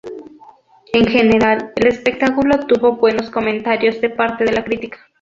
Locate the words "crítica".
4.63-4.97